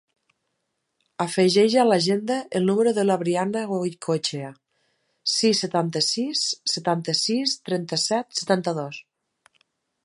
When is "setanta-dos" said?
8.43-9.01